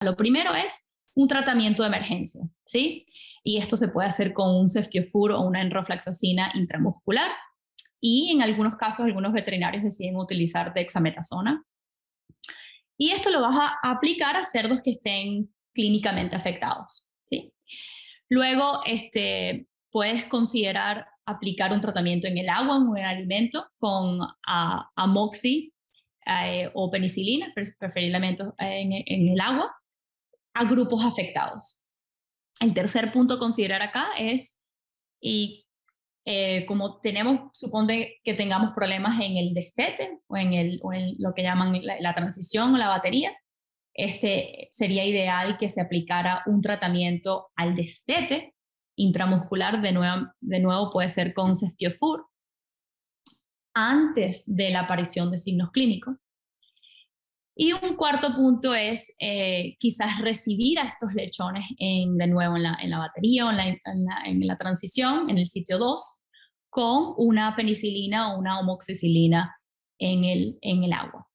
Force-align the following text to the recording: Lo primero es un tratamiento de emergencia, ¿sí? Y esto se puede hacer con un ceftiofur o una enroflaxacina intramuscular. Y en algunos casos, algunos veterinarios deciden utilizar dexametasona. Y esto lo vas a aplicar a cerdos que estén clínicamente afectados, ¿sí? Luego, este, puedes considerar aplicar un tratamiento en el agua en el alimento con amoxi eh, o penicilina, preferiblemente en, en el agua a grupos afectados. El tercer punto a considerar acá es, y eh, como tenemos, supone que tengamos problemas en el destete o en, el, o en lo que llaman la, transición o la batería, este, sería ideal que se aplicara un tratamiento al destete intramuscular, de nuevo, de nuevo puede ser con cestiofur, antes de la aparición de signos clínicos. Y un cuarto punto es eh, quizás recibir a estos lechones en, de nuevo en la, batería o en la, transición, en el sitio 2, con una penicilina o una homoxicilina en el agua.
Lo 0.00 0.16
primero 0.16 0.54
es 0.54 0.88
un 1.14 1.26
tratamiento 1.26 1.82
de 1.82 1.88
emergencia, 1.88 2.42
¿sí? 2.64 3.04
Y 3.42 3.58
esto 3.58 3.76
se 3.76 3.88
puede 3.88 4.08
hacer 4.08 4.32
con 4.32 4.54
un 4.54 4.68
ceftiofur 4.68 5.32
o 5.32 5.40
una 5.40 5.62
enroflaxacina 5.62 6.52
intramuscular. 6.54 7.30
Y 8.00 8.30
en 8.30 8.42
algunos 8.42 8.76
casos, 8.76 9.06
algunos 9.06 9.32
veterinarios 9.32 9.82
deciden 9.82 10.16
utilizar 10.16 10.72
dexametasona. 10.72 11.64
Y 12.96 13.10
esto 13.10 13.30
lo 13.30 13.40
vas 13.40 13.56
a 13.56 13.90
aplicar 13.90 14.36
a 14.36 14.44
cerdos 14.44 14.80
que 14.82 14.90
estén 14.90 15.52
clínicamente 15.74 16.36
afectados, 16.36 17.08
¿sí? 17.24 17.52
Luego, 18.28 18.80
este, 18.86 19.66
puedes 19.90 20.24
considerar 20.26 21.08
aplicar 21.26 21.72
un 21.72 21.80
tratamiento 21.80 22.28
en 22.28 22.38
el 22.38 22.48
agua 22.48 22.76
en 22.76 22.96
el 22.96 23.04
alimento 23.04 23.66
con 23.78 24.20
amoxi 24.94 25.72
eh, 26.26 26.70
o 26.74 26.90
penicilina, 26.90 27.52
preferiblemente 27.54 28.44
en, 28.58 28.92
en 28.92 29.28
el 29.28 29.40
agua 29.40 29.74
a 30.58 30.64
grupos 30.64 31.04
afectados. 31.04 31.86
El 32.60 32.74
tercer 32.74 33.12
punto 33.12 33.34
a 33.34 33.38
considerar 33.38 33.82
acá 33.82 34.08
es, 34.18 34.60
y 35.20 35.66
eh, 36.24 36.66
como 36.66 37.00
tenemos, 37.00 37.50
supone 37.54 38.16
que 38.24 38.34
tengamos 38.34 38.72
problemas 38.74 39.20
en 39.20 39.36
el 39.36 39.54
destete 39.54 40.20
o 40.26 40.36
en, 40.36 40.52
el, 40.52 40.80
o 40.82 40.92
en 40.92 41.14
lo 41.18 41.32
que 41.32 41.42
llaman 41.42 41.80
la, 41.82 42.12
transición 42.12 42.74
o 42.74 42.78
la 42.78 42.88
batería, 42.88 43.36
este, 43.94 44.68
sería 44.70 45.04
ideal 45.04 45.56
que 45.56 45.68
se 45.68 45.80
aplicara 45.80 46.42
un 46.46 46.60
tratamiento 46.60 47.50
al 47.56 47.74
destete 47.74 48.54
intramuscular, 48.96 49.80
de 49.80 49.92
nuevo, 49.92 50.26
de 50.40 50.58
nuevo 50.58 50.90
puede 50.92 51.08
ser 51.08 51.32
con 51.32 51.54
cestiofur, 51.54 52.26
antes 53.74 54.56
de 54.56 54.70
la 54.70 54.80
aparición 54.80 55.30
de 55.30 55.38
signos 55.38 55.70
clínicos. 55.70 56.16
Y 57.60 57.72
un 57.72 57.96
cuarto 57.96 58.34
punto 58.34 58.72
es 58.72 59.16
eh, 59.18 59.74
quizás 59.80 60.20
recibir 60.20 60.78
a 60.78 60.84
estos 60.84 61.12
lechones 61.14 61.64
en, 61.78 62.16
de 62.16 62.28
nuevo 62.28 62.54
en 62.54 62.62
la, 62.62 62.98
batería 62.98 63.46
o 63.46 63.50
en 63.50 64.46
la, 64.46 64.56
transición, 64.56 65.28
en 65.28 65.38
el 65.38 65.48
sitio 65.48 65.76
2, 65.78 66.22
con 66.70 67.14
una 67.16 67.56
penicilina 67.56 68.32
o 68.32 68.38
una 68.38 68.60
homoxicilina 68.60 69.56
en 69.98 70.24
el 70.24 70.92
agua. 70.92 71.28